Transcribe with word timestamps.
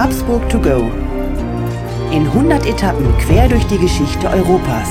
Habsburg 0.00 0.48
to 0.48 0.60
go. 0.60 0.92
In 2.12 2.24
100 2.24 2.66
Etappen 2.66 3.18
quer 3.18 3.48
durch 3.48 3.66
die 3.66 3.78
Geschichte 3.78 4.28
Europas. 4.28 4.88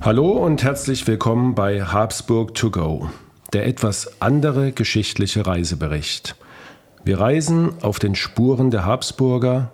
Hallo 0.00 0.30
und 0.30 0.62
herzlich 0.62 1.06
willkommen 1.06 1.54
bei 1.54 1.82
Habsburg 1.82 2.54
to 2.54 2.70
go, 2.70 3.10
der 3.52 3.66
etwas 3.66 4.22
andere 4.22 4.72
geschichtliche 4.72 5.46
Reisebericht. 5.46 6.36
Wir 7.04 7.20
reisen 7.20 7.74
auf 7.82 7.98
den 7.98 8.14
Spuren 8.14 8.70
der 8.70 8.86
Habsburger 8.86 9.70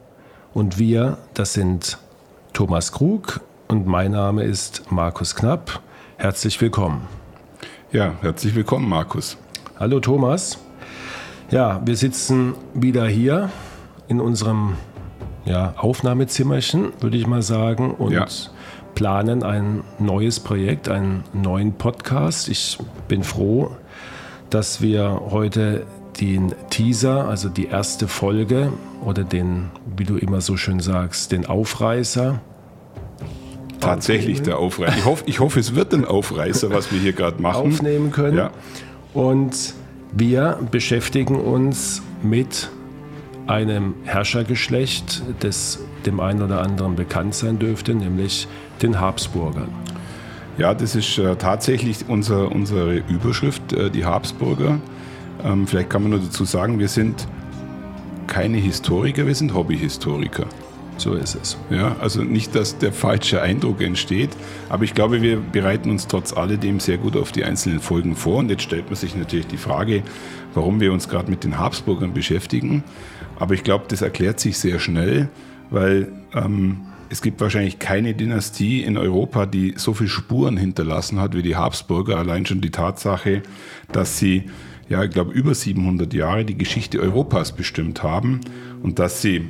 und 0.53 0.81
wir, 0.81 1.19
das 1.35 1.53
sind 1.53 1.99
Thomas 2.55 2.91
Krug 2.91 3.41
und 3.69 3.87
mein 3.87 4.11
Name 4.11 4.42
ist 4.42 4.91
Markus 4.91 5.37
Knapp. 5.37 5.80
Herzlich 6.16 6.60
willkommen. 6.60 7.06
Ja, 7.93 8.15
herzlich 8.21 8.57
willkommen, 8.57 8.89
Markus. 8.89 9.37
Hallo 9.79 10.01
Thomas. 10.01 10.59
Ja, 11.53 11.81
wir 11.85 11.97
sitzen 11.97 12.55
wieder 12.75 13.07
hier 13.07 13.49
in 14.09 14.21
unserem 14.21 14.75
ja, 15.45 15.73
Aufnahmezimmerchen, 15.77 16.89
würde 16.99 17.17
ich 17.17 17.29
mal 17.29 17.43
sagen, 17.43 17.95
und 17.95 18.11
ja. 18.11 18.27
planen 18.97 19.45
ein 19.45 19.85
neues 20.01 20.41
Projekt, 20.41 20.89
einen 20.89 21.23
neuen 21.33 21.75
Podcast. 21.75 22.49
Ich 22.49 22.77
bin 23.07 23.23
froh, 23.23 23.77
dass 24.51 24.83
wir 24.83 25.23
heute 25.31 25.87
den 26.21 26.57
Teaser, 26.71 27.29
also 27.29 27.48
die 27.48 27.67
erste 27.67 28.09
Folge 28.09 28.73
oder 29.05 29.23
den, 29.23 29.71
wie 29.97 30.05
du 30.05 30.17
immer 30.17 30.41
so 30.41 30.57
schön 30.57 30.81
sagst, 30.81 31.31
den 31.31 31.47
Aufreißer 31.47 32.41
tatsächlich 33.80 34.43
der 34.43 34.59
Aufreißer. 34.59 34.97
Ich 34.97 35.05
hoffe, 35.05 35.25
ich 35.27 35.41
hoffe, 35.41 35.61
es 35.61 35.75
wird 35.75 35.95
ein 35.95 36.05
Aufreißer, 36.05 36.70
was 36.70 36.92
wir 36.92 37.00
hier 37.00 37.12
gerade 37.12 37.41
machen. 37.41 37.73
Aufnehmen 37.73 38.11
können. 38.11 38.37
Ja. 38.37 38.50
Und 39.14 39.75
wir 40.12 40.59
beschäftigen 40.70 41.37
uns 41.37 42.03
mit 42.23 42.70
einem 43.47 43.95
Herrschergeschlecht, 44.05 45.23
das 45.41 45.78
dem 46.05 46.20
einen 46.20 46.42
oder 46.42 46.62
anderen 46.62 46.97
bekannt 46.97 47.34
sein 47.34 47.59
dürfte, 47.59 47.95
nämlich 47.95 48.48
den 48.83 49.00
Habsburgern. 49.00 49.69
Ja, 50.59 50.75
das 50.75 50.95
ist 50.95 51.19
äh, 51.19 51.37
tatsächlich 51.37 51.98
unser, 52.09 52.50
unsere 52.50 52.97
Überschrift, 53.09 53.72
äh, 53.72 53.91
die 53.91 54.05
Habsburger. 54.05 54.78
Ähm, 55.45 55.67
vielleicht 55.67 55.91
kann 55.91 56.03
man 56.03 56.12
nur 56.12 56.20
dazu 56.20 56.45
sagen, 56.45 56.78
wir 56.78 56.89
sind 56.89 57.27
keine 58.27 58.56
Historiker, 58.56 59.27
wir 59.27 59.34
sind 59.34 59.55
Hobbyhistoriker. 59.55 60.47
So 60.98 61.14
ist 61.14 61.34
es. 61.34 61.58
Ja, 61.70 61.97
also 62.00 62.22
nicht, 62.22 62.55
dass 62.55 62.78
der 62.78 62.92
falsche 62.92 63.42
Eindruck 63.42 63.83
entsteht, 63.83 64.30
aber 64.69 64.84
ich 64.84 64.94
glaube, 64.94 65.20
wir 65.20 65.38
bereiten 65.38 65.91
uns 65.91 66.06
trotz 66.06 66.33
alledem 66.33 66.80
sehr 66.80 66.97
gut 66.97 67.16
auf 67.16 67.33
die 67.33 67.44
einzelnen 67.44 67.80
Folgen 67.80 68.16
vor. 68.16 68.38
Und 68.38 68.50
jetzt 68.50 68.62
stellt 68.62 68.86
man 68.86 68.97
sich 68.97 69.14
natürlich 69.14 69.47
die 69.47 69.58
Frage, 69.58 70.03
warum 70.55 70.80
wir 70.80 70.92
uns 70.92 71.08
gerade 71.08 71.30
mit 71.30 71.44
den 71.44 71.58
Habsburgern 71.58 72.14
beschäftigen. 72.14 72.83
Aber 73.38 73.55
ich 73.55 73.62
glaube, 73.62 73.84
das 73.88 74.00
erklärt 74.00 74.41
sich 74.41 74.58
sehr 74.58 74.78
schnell, 74.78 75.28
weil 75.70 76.12
ähm, 76.34 76.86
es 77.10 77.20
gibt 77.20 77.41
wahrscheinlich 77.41 77.78
keine 77.78 78.14
Dynastie 78.14 78.83
in 78.83 78.97
Europa, 78.97 79.47
die 79.47 79.75
so 79.77 79.92
viele 79.92 80.08
Spuren 80.08 80.56
hinterlassen 80.56 81.20
hat 81.20 81.34
wie 81.34 81.42
die 81.42 81.56
Habsburger. 81.56 82.16
Allein 82.16 82.47
schon 82.47 82.60
die 82.60 82.70
Tatsache, 82.70 83.42
dass 83.92 84.19
sie 84.19 84.47
ja, 84.88 85.03
ich 85.03 85.10
glaube, 85.10 85.33
über 85.33 85.55
700 85.55 86.14
Jahre 86.14 86.44
die 86.44 86.56
Geschichte 86.56 87.00
Europas 87.00 87.53
bestimmt 87.53 88.03
haben 88.03 88.41
und 88.83 88.98
dass 88.98 89.20
sie 89.20 89.48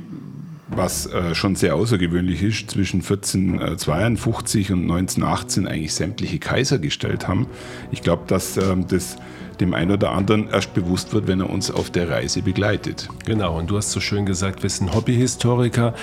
was 0.69 1.05
äh, 1.07 1.33
schon 1.33 1.55
sehr 1.55 1.75
außergewöhnlich 1.75 2.43
ist, 2.43 2.71
zwischen 2.71 3.01
1452 3.01 4.71
und 4.71 4.81
1918 4.81 5.67
eigentlich 5.67 5.93
sämtliche 5.93 6.39
Kaiser 6.39 6.79
gestellt 6.79 7.27
haben. 7.27 7.47
Ich 7.91 8.01
glaube, 8.01 8.23
dass 8.27 8.57
ähm, 8.57 8.85
das 8.87 9.17
dem 9.59 9.73
einen 9.73 9.91
oder 9.91 10.11
anderen 10.11 10.49
erst 10.49 10.73
bewusst 10.73 11.13
wird, 11.13 11.27
wenn 11.27 11.39
er 11.39 11.49
uns 11.49 11.71
auf 11.71 11.89
der 11.89 12.09
Reise 12.09 12.41
begleitet. 12.41 13.09
Genau, 13.25 13.57
und 13.57 13.69
du 13.69 13.77
hast 13.77 13.91
so 13.91 13.99
schön 13.99 14.25
gesagt, 14.25 14.63
wir 14.63 14.69
sind 14.69 14.93
Hobbyhistoriker. 14.93 15.93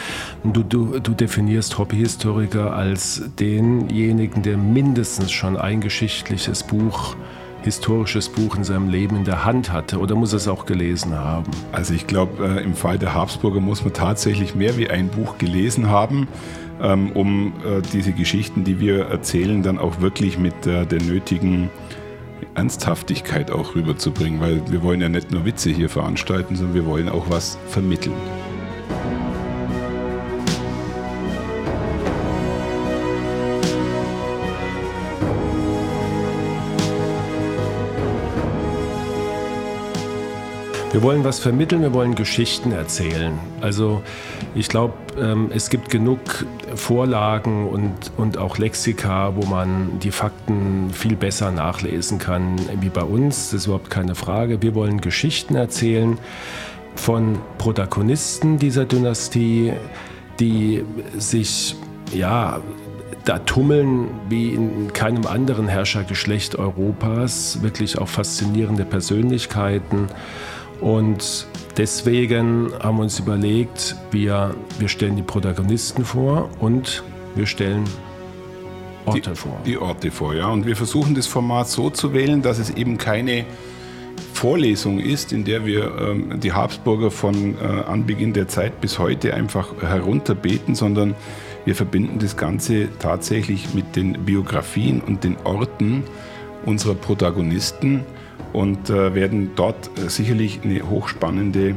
Du, 0.43 0.63
du, 0.63 0.99
du 0.99 1.13
definierst 1.13 1.79
Hobbyhistoriker 1.79 2.75
als 2.75 3.23
denjenigen, 3.39 4.43
der 4.43 4.57
mindestens 4.57 5.33
schon 5.33 5.57
ein 5.57 5.81
geschichtliches 5.81 6.65
Buch 6.65 7.17
historisches 7.65 8.29
Buch 8.29 8.57
in 8.57 8.65
seinem 8.65 8.89
Leben 8.89 9.17
in 9.17 9.25
der 9.25 9.45
Hand 9.45 9.73
hatte 9.73 9.99
oder 9.99 10.15
muss 10.15 10.33
er 10.33 10.37
es 10.37 10.49
auch 10.49 10.67
gelesen 10.67 11.15
haben? 11.15 11.51
Also 11.73 11.95
ich 11.95 12.07
glaube, 12.07 12.45
äh, 12.47 12.63
im 12.63 12.75
Fall 12.75 12.99
der 12.99 13.15
Habsburger 13.15 13.61
muss 13.61 13.83
man 13.83 13.95
tatsächlich 13.95 14.55
mehr 14.55 14.77
wie 14.77 14.91
ein 14.91 15.09
Buch 15.09 15.39
gelesen 15.39 15.89
haben, 15.89 16.29
ähm, 16.81 17.13
um 17.13 17.55
äh, 17.65 17.81
diese 17.93 18.13
Geschichten, 18.13 18.65
die 18.65 18.81
wir 18.81 19.07
erzählen, 19.07 19.63
dann 19.63 19.79
auch 19.79 20.01
wirklich 20.01 20.39
mit 20.39 20.67
äh, 20.67 20.85
der 20.85 21.03
nötigen 21.03 21.71
Ernsthaftigkeit 22.55 23.51
auch 23.51 23.75
rüberzubringen, 23.75 24.41
weil 24.41 24.61
wir 24.71 24.83
wollen 24.83 25.01
ja 25.01 25.09
nicht 25.09 25.33
nur 25.33 25.45
Witze 25.45 25.71
hier 25.71 25.89
veranstalten, 25.89 26.57
sondern 26.57 26.75
wir 26.75 26.87
wollen 26.87 27.09
auch 27.09 27.31
was 27.31 27.59
vermitteln. 27.69 28.15
Wir 40.95 41.03
wollen 41.03 41.25
was 41.25 41.41
vermitteln, 41.41 41.83
wir 41.83 41.93
wollen 41.93 42.15
Geschichten 42.15 42.71
erzählen. 42.71 43.37
Also 43.61 44.01
ich 44.55 44.69
glaube, 44.69 44.95
ähm, 45.21 45.51
es 45.53 45.69
gibt 45.69 45.91
genug 45.91 46.21
Vorlagen 46.77 47.67
und, 47.67 48.13
und 48.17 48.39
auch 48.39 48.59
Lexika, 48.59 49.35
wo 49.35 49.45
man 49.45 49.99
die 49.99 50.13
Fakten 50.13 50.91
viel 50.93 51.17
besser 51.17 51.51
nachlesen 51.51 52.21
kann 52.21 52.61
wie 52.81 52.91
bei 52.91 53.03
uns. 53.03 53.51
Das 53.51 53.63
ist 53.63 53.67
überhaupt 53.67 53.91
keine 53.91 54.15
Frage. 54.15 54.63
Wir 54.63 54.77
wollen 54.77 55.01
Geschichten 55.01 55.57
erzählen 55.57 56.17
von 56.95 57.41
Protagonisten 57.59 58.61
dieser 58.61 58.85
Dynastie, 58.85 59.73
die 60.39 60.85
sich 61.19 61.75
ja 62.13 62.61
da 63.25 63.41
tummeln 63.41 64.11
wie 64.29 64.51
in 64.51 64.93
keinem 64.93 65.27
anderen 65.27 65.67
Herrschergeschlecht 65.67 66.55
Europas 66.55 67.63
wirklich 67.63 67.99
auch 67.99 68.07
faszinierende 68.07 68.85
Persönlichkeiten. 68.85 70.07
Und 70.85 71.47
deswegen 71.79 72.71
haben 72.79 72.99
wir 72.99 73.05
uns 73.05 73.19
überlegt, 73.19 73.97
wir, 74.11 74.55
wir 74.79 74.89
stellen 74.89 75.17
die 75.17 75.23
Protagonisten 75.23 76.05
vor 76.05 76.51
und 76.61 77.03
wir 77.35 77.47
stellen 77.47 77.85
Orte 79.07 79.31
die, 79.31 79.35
vor. 79.35 79.61
Die 79.65 79.79
Orte 79.79 80.11
vor, 80.11 80.35
ja. 80.35 80.49
Und 80.49 80.67
wir 80.67 80.77
versuchen 80.77 81.15
das 81.15 81.27
Format 81.27 81.71
so 81.71 81.89
zu 81.89 82.13
wählen, 82.13 82.43
dass 82.43 82.59
es 82.59 82.69
eben 82.69 82.99
keine 82.99 83.47
Vorlesung 84.35 85.01
ist, 85.01 85.33
in 85.33 85.45
der 85.45 85.65
wir 85.65 85.91
ähm, 85.99 86.39
die 86.41 86.53
Habsburger 86.53 87.11
von 87.11 87.55
äh, 87.55 87.65
Anbeginn 87.87 88.35
der 88.35 88.49
Zeit 88.49 88.83
bis 88.83 88.99
heute 88.99 89.33
einfach 89.33 89.71
herunterbeten, 89.81 90.75
sondern 90.75 91.15
wir 91.65 91.75
verbinden 91.75 92.19
das 92.19 92.37
Ganze 92.37 92.91
tatsächlich 92.99 93.73
mit 93.73 93.97
den 93.97 94.27
Biografien 94.27 95.01
und 95.01 95.25
den 95.25 95.39
Orten 95.45 96.03
unserer 96.67 96.95
Protagonisten 96.95 98.05
und 98.55 98.89
äh, 98.89 99.15
werden 99.15 99.51
dort 99.57 99.91
äh, 99.99 100.09
sicherlich 100.09 100.61
eine 100.63 100.89
hochspannende 100.89 101.77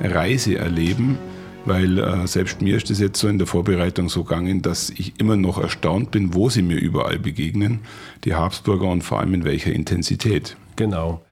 Reise 0.00 0.56
erleben, 0.58 1.18
weil 1.64 1.98
äh, 1.98 2.26
selbst 2.26 2.62
mir 2.62 2.76
ist 2.76 2.90
es 2.90 3.00
jetzt 3.00 3.18
so 3.18 3.28
in 3.28 3.38
der 3.38 3.46
Vorbereitung 3.46 4.08
so 4.08 4.22
gegangen, 4.22 4.62
dass 4.62 4.90
ich 4.90 5.18
immer 5.18 5.36
noch 5.36 5.58
erstaunt 5.58 6.12
bin, 6.12 6.34
wo 6.34 6.50
sie 6.50 6.62
mir 6.62 6.76
überall 6.76 7.18
begegnen, 7.18 7.80
die 8.24 8.34
Habsburger 8.34 8.86
und 8.86 9.02
vor 9.02 9.20
allem 9.20 9.34
in 9.34 9.44
welcher 9.44 9.72
Intensität. 9.72 10.56
Genau. 10.76 11.22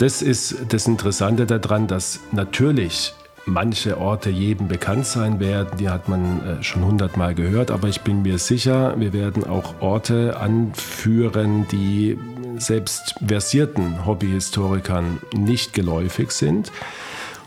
Das 0.00 0.22
ist 0.22 0.72
das 0.72 0.86
Interessante 0.86 1.44
daran, 1.44 1.86
dass 1.86 2.20
natürlich 2.32 3.12
manche 3.44 3.98
Orte 3.98 4.30
jedem 4.30 4.66
bekannt 4.66 5.04
sein 5.04 5.40
werden. 5.40 5.76
Die 5.78 5.90
hat 5.90 6.08
man 6.08 6.40
äh, 6.40 6.62
schon 6.62 6.86
hundertmal 6.86 7.34
gehört, 7.34 7.70
aber 7.70 7.88
ich 7.88 8.00
bin 8.00 8.22
mir 8.22 8.38
sicher, 8.38 8.94
wir 8.98 9.12
werden 9.12 9.44
auch 9.44 9.74
Orte 9.80 10.38
anführen, 10.40 11.66
die 11.70 12.16
selbst 12.56 13.14
versierten 13.26 14.06
Hobbyhistorikern 14.06 15.18
nicht 15.36 15.74
geläufig 15.74 16.30
sind. 16.30 16.72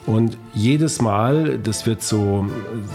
Und 0.05 0.37
jedes 0.53 1.01
Mal, 1.01 1.57
das 1.57 1.87
wird 1.87 2.03
so 2.03 2.45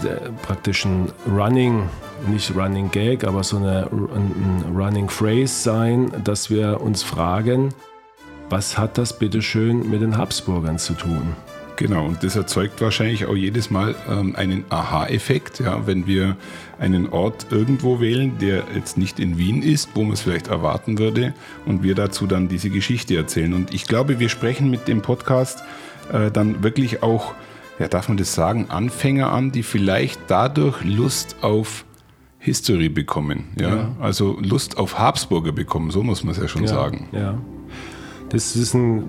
äh, 0.05 0.29
praktisch 0.41 0.85
ein 0.85 1.11
Running, 1.29 1.89
nicht 2.29 2.55
Running 2.55 2.91
Gag, 2.91 3.25
aber 3.25 3.43
so 3.43 3.57
eine, 3.57 3.89
ein 3.91 4.73
Running 4.73 5.09
Phrase 5.09 5.47
sein, 5.47 6.11
dass 6.23 6.49
wir 6.49 6.79
uns 6.79 7.03
fragen, 7.03 7.73
was 8.49 8.77
hat 8.77 8.97
das 8.97 9.17
bitteschön 9.17 9.89
mit 9.89 10.01
den 10.01 10.17
Habsburgern 10.17 10.79
zu 10.79 10.93
tun? 10.93 11.35
Genau, 11.79 12.05
und 12.05 12.23
das 12.23 12.35
erzeugt 12.35 12.81
wahrscheinlich 12.81 13.25
auch 13.25 13.37
jedes 13.37 13.71
Mal 13.71 13.95
ähm, 14.09 14.35
einen 14.35 14.65
Aha-Effekt, 14.69 15.59
ja, 15.59 15.87
wenn 15.87 16.07
wir 16.07 16.35
einen 16.77 17.07
Ort 17.07 17.47
irgendwo 17.51 18.01
wählen, 18.01 18.37
der 18.37 18.63
jetzt 18.75 18.97
nicht 18.97 19.17
in 19.17 19.37
Wien 19.37 19.61
ist, 19.61 19.91
wo 19.93 20.03
man 20.03 20.11
es 20.11 20.21
vielleicht 20.21 20.47
erwarten 20.47 20.99
würde, 20.99 21.33
und 21.65 21.81
wir 21.81 21.95
dazu 21.95 22.27
dann 22.27 22.49
diese 22.49 22.69
Geschichte 22.69 23.15
erzählen. 23.15 23.53
Und 23.53 23.73
ich 23.73 23.85
glaube, 23.85 24.19
wir 24.19 24.27
sprechen 24.27 24.69
mit 24.69 24.89
dem 24.89 25.01
Podcast 25.01 25.63
äh, 26.11 26.29
dann 26.31 26.63
wirklich 26.63 27.01
auch, 27.01 27.33
ja, 27.79 27.87
darf 27.87 28.09
man 28.09 28.17
das 28.17 28.33
sagen, 28.33 28.65
Anfänger 28.69 29.31
an, 29.31 29.53
die 29.53 29.63
vielleicht 29.63 30.19
dadurch 30.27 30.83
Lust 30.83 31.37
auf 31.41 31.85
History 32.39 32.89
bekommen, 32.89 33.45
ja? 33.57 33.75
ja. 33.75 33.95
also 34.01 34.37
Lust 34.41 34.77
auf 34.77 34.99
Habsburger 34.99 35.53
bekommen, 35.53 35.91
so 35.91 36.03
muss 36.03 36.25
man 36.25 36.33
es 36.33 36.41
ja 36.41 36.49
schon 36.49 36.63
ja, 36.63 36.67
sagen. 36.67 37.07
Ja, 37.13 37.37
das 38.29 38.55
ist 38.55 38.73
ein 38.73 39.03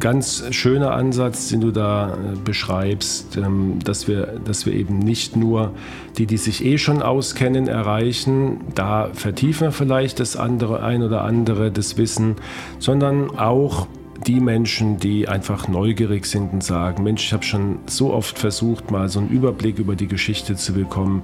ganz 0.00 0.44
schöner 0.50 0.92
Ansatz, 0.92 1.48
den 1.48 1.60
du 1.60 1.70
da 1.70 2.10
äh, 2.10 2.36
beschreibst, 2.44 3.36
ähm, 3.36 3.78
dass, 3.84 4.08
wir, 4.08 4.40
dass 4.44 4.66
wir 4.66 4.74
eben 4.74 4.98
nicht 4.98 5.36
nur 5.36 5.72
die, 6.18 6.26
die 6.26 6.36
sich 6.36 6.64
eh 6.64 6.78
schon 6.78 7.02
auskennen, 7.02 7.68
erreichen, 7.68 8.60
da 8.74 9.10
vertiefen 9.12 9.68
wir 9.68 9.72
vielleicht 9.72 10.20
das 10.20 10.36
andere, 10.36 10.82
ein 10.82 11.02
oder 11.02 11.22
andere, 11.22 11.70
das 11.70 11.96
Wissen, 11.96 12.36
sondern 12.78 13.30
auch 13.38 13.86
die 14.26 14.40
Menschen, 14.40 14.98
die 14.98 15.28
einfach 15.28 15.68
neugierig 15.68 16.26
sind 16.26 16.52
und 16.52 16.64
sagen, 16.64 17.02
Mensch, 17.02 17.24
ich 17.24 17.32
habe 17.32 17.44
schon 17.44 17.78
so 17.86 18.12
oft 18.12 18.38
versucht, 18.38 18.90
mal 18.90 19.08
so 19.08 19.20
einen 19.20 19.28
Überblick 19.28 19.78
über 19.78 19.94
die 19.94 20.08
Geschichte 20.08 20.56
zu 20.56 20.72
bekommen. 20.72 21.22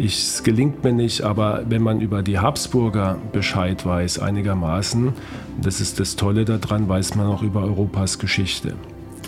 Ich, 0.00 0.16
es 0.16 0.44
gelingt 0.44 0.84
mir 0.84 0.92
nicht, 0.92 1.22
aber 1.22 1.64
wenn 1.68 1.82
man 1.82 2.00
über 2.00 2.22
die 2.22 2.38
Habsburger 2.38 3.18
Bescheid 3.32 3.84
weiß, 3.84 4.20
einigermaßen, 4.20 5.12
das 5.60 5.80
ist 5.80 5.98
das 5.98 6.14
Tolle 6.14 6.44
daran, 6.44 6.88
weiß 6.88 7.16
man 7.16 7.26
auch 7.26 7.42
über 7.42 7.62
Europas 7.62 8.20
Geschichte. 8.20 8.74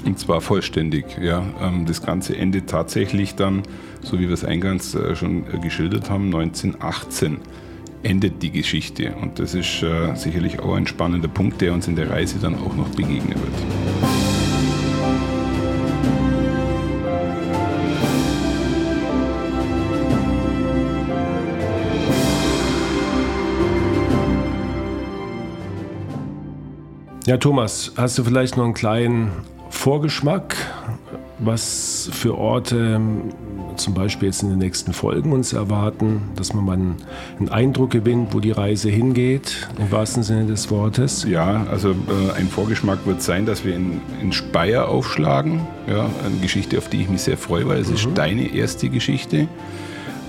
Und 0.04 0.18
zwar 0.20 0.40
vollständig, 0.40 1.18
ja. 1.20 1.42
Ähm, 1.60 1.86
das 1.86 2.02
Ganze 2.02 2.36
endet 2.36 2.70
tatsächlich 2.70 3.34
dann, 3.34 3.62
so 4.00 4.20
wie 4.20 4.28
wir 4.28 4.34
es 4.34 4.44
eingangs 4.44 4.94
äh, 4.94 5.16
schon 5.16 5.44
äh, 5.52 5.58
geschildert 5.58 6.08
haben, 6.08 6.26
1918 6.26 7.38
endet 8.04 8.40
die 8.40 8.52
Geschichte. 8.52 9.14
Und 9.20 9.40
das 9.40 9.54
ist 9.54 9.82
äh, 9.82 10.14
sicherlich 10.14 10.60
auch 10.60 10.74
ein 10.74 10.86
spannender 10.86 11.28
Punkt, 11.28 11.60
der 11.60 11.74
uns 11.74 11.88
in 11.88 11.96
der 11.96 12.10
Reise 12.10 12.38
dann 12.38 12.54
auch 12.54 12.76
noch 12.76 12.88
begegnen 12.90 13.34
wird. 13.34 14.29
Ja, 27.30 27.36
Thomas, 27.36 27.92
hast 27.96 28.18
du 28.18 28.24
vielleicht 28.24 28.56
noch 28.56 28.64
einen 28.64 28.74
kleinen 28.74 29.30
Vorgeschmack, 29.68 30.56
was 31.38 32.10
für 32.12 32.36
Orte 32.36 32.96
ähm, 32.96 33.22
zum 33.76 33.94
Beispiel 33.94 34.26
jetzt 34.26 34.42
in 34.42 34.48
den 34.48 34.58
nächsten 34.58 34.92
Folgen 34.92 35.30
uns 35.30 35.52
erwarten, 35.52 36.22
dass 36.34 36.54
man 36.54 36.64
mal 36.64 36.72
einen 36.72 37.48
Eindruck 37.48 37.90
gewinnt, 37.90 38.34
wo 38.34 38.40
die 38.40 38.50
Reise 38.50 38.90
hingeht, 38.90 39.68
im 39.78 39.92
wahrsten 39.92 40.24
Sinne 40.24 40.46
des 40.46 40.72
Wortes? 40.72 41.24
Ja, 41.28 41.68
also 41.70 41.90
äh, 41.90 42.36
ein 42.36 42.48
Vorgeschmack 42.48 43.06
wird 43.06 43.22
sein, 43.22 43.46
dass 43.46 43.64
wir 43.64 43.76
in, 43.76 44.00
in 44.20 44.32
Speyer 44.32 44.88
aufschlagen. 44.88 45.60
Ja, 45.86 46.06
eine 46.26 46.38
Geschichte, 46.42 46.78
auf 46.78 46.88
die 46.88 47.02
ich 47.02 47.08
mich 47.08 47.22
sehr 47.22 47.38
freue, 47.38 47.68
weil 47.68 47.78
es 47.78 47.90
mhm. 47.90 47.94
ist 47.94 48.08
deine 48.16 48.52
erste 48.52 48.88
Geschichte. 48.88 49.46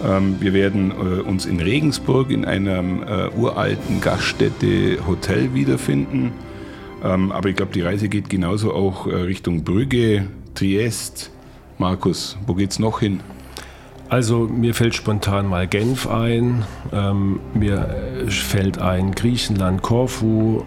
Ähm, 0.07 0.36
wir 0.39 0.53
werden 0.53 0.92
äh, 0.92 1.21
uns 1.21 1.48
in 1.48 1.62
Regensburg 1.62 2.30
in 2.30 2.45
einem 2.45 3.01
äh, 3.01 3.30
uralten 3.36 4.01
Gaststätte 4.01 5.00
Hotel 5.07 5.56
wiederfinden. 5.56 6.33
Ähm, 7.03 7.31
aber 7.31 7.50
ich 7.50 7.56
glaube, 7.56 7.74
die 7.74 7.81
Reise 7.81 8.09
geht 8.09 8.30
genauso 8.30 8.74
auch 8.74 9.07
äh, 9.07 9.15
Richtung 9.15 9.63
Brügge, 9.63 10.27
Triest. 10.56 11.31
Markus, 11.77 12.38
wo 12.45 12.53
geht's 12.53 12.77
noch 12.77 13.00
hin? 13.00 13.21
Also 14.09 14.39
mir 14.39 14.75
fällt 14.75 14.94
spontan 14.94 15.48
mal 15.48 15.68
Genf 15.68 16.06
ein, 16.06 16.65
ähm, 16.92 17.39
mir 17.53 17.88
äh, 18.25 18.30
fällt 18.30 18.77
ein 18.77 19.13
Griechenland, 19.13 19.81
Korfu, 19.81 20.63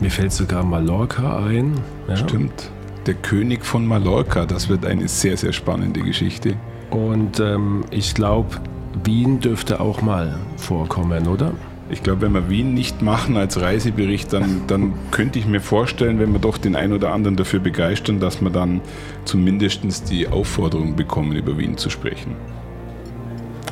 mir 0.00 0.10
fällt 0.10 0.32
sogar 0.32 0.64
Mallorca 0.64 1.44
ein. 1.46 1.80
Ja. 2.08 2.16
Stimmt, 2.16 2.70
der 3.06 3.14
König 3.14 3.64
von 3.64 3.86
Mallorca, 3.86 4.44
das 4.44 4.68
wird 4.68 4.84
eine 4.84 5.06
sehr, 5.06 5.36
sehr 5.36 5.52
spannende 5.52 6.00
Geschichte. 6.00 6.56
Und 6.90 7.38
ähm, 7.38 7.84
ich 7.90 8.14
glaube, 8.14 8.56
Wien 9.04 9.38
dürfte 9.40 9.80
auch 9.80 10.02
mal 10.02 10.38
vorkommen, 10.56 11.28
oder? 11.28 11.52
Ich 11.90 12.02
glaube, 12.02 12.22
wenn 12.22 12.32
wir 12.32 12.50
Wien 12.50 12.74
nicht 12.74 13.00
machen 13.00 13.38
als 13.38 13.60
Reisebericht, 13.60 14.32
dann, 14.32 14.62
dann 14.66 14.92
könnte 15.10 15.38
ich 15.38 15.46
mir 15.46 15.60
vorstellen, 15.60 16.18
wenn 16.18 16.32
wir 16.32 16.38
doch 16.38 16.58
den 16.58 16.76
einen 16.76 16.92
oder 16.92 17.12
anderen 17.12 17.36
dafür 17.36 17.60
begeistern, 17.60 18.20
dass 18.20 18.42
wir 18.42 18.50
dann 18.50 18.82
zumindest 19.24 20.10
die 20.10 20.28
Aufforderung 20.28 20.96
bekommen, 20.96 21.32
über 21.32 21.56
Wien 21.56 21.78
zu 21.78 21.88
sprechen. 21.88 22.36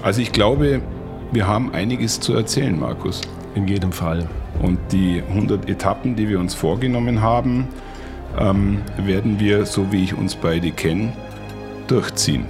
Also 0.02 0.22
ich 0.22 0.32
glaube, 0.32 0.80
wir 1.32 1.46
haben 1.46 1.74
einiges 1.74 2.18
zu 2.20 2.32
erzählen, 2.32 2.78
Markus. 2.78 3.20
In 3.54 3.66
jedem 3.68 3.92
Fall. 3.92 4.28
Und 4.62 4.78
die 4.92 5.22
100 5.28 5.68
Etappen, 5.68 6.16
die 6.16 6.28
wir 6.28 6.40
uns 6.40 6.54
vorgenommen 6.54 7.20
haben, 7.20 7.68
ähm, 8.38 8.82
werden 8.98 9.40
wir, 9.40 9.66
so 9.66 9.92
wie 9.92 10.04
ich 10.04 10.14
uns 10.14 10.36
beide 10.36 10.70
kenne, 10.70 11.12
durchziehen. 11.86 12.46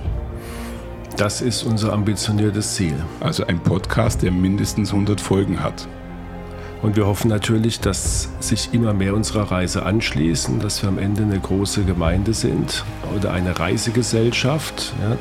Das 1.17 1.41
ist 1.41 1.63
unser 1.63 1.95
ambitioniertes 1.95 2.75
Ziel. 2.75 2.95
Also 3.21 3.47
ein 3.47 3.59
Podcast, 3.59 4.23
der 4.23 4.31
mindestens 4.33 4.93
100 4.93 5.19
Folgen 5.19 5.63
hat. 5.63 5.89
Und 6.83 6.95
wir 6.97 7.07
hoffen 7.07 7.29
natürlich, 7.29 7.81
dass 7.81 8.29
sich 8.39 8.75
immer 8.75 8.93
mehr 8.93 9.15
unserer 9.15 9.51
Reise 9.51 9.87
anschließen, 9.87 10.61
dass 10.61 10.83
wir 10.83 10.91
am 10.91 10.99
Ende 10.99 11.23
eine 11.23 11.41
große 11.41 11.85
Gemeinde 11.85 12.35
sind 12.35 12.85
oder 13.17 13.33
eine 13.33 13.59
Reisegesellschaft, 13.59 14.93
ja, 15.01 15.17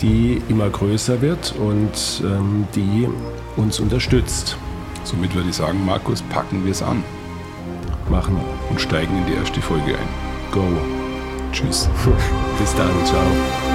die 0.00 0.40
immer 0.48 0.70
größer 0.70 1.20
wird 1.20 1.52
und 1.58 2.22
ähm, 2.24 2.68
die 2.76 3.08
uns 3.56 3.80
unterstützt. 3.80 4.56
Somit 5.02 5.34
würde 5.34 5.48
ich 5.48 5.56
sagen, 5.56 5.84
Markus, 5.84 6.22
packen 6.22 6.64
wir 6.64 6.70
es 6.70 6.82
an. 6.82 7.02
Machen 8.08 8.38
Und 8.70 8.80
steigen 8.80 9.18
in 9.18 9.26
die 9.26 9.34
erste 9.34 9.60
Folge 9.60 9.98
ein. 9.98 10.08
Go. 10.52 10.62
Tschüss. 11.50 11.88
Bis 12.58 12.74
dann. 12.76 12.90
Ciao. 13.04 13.67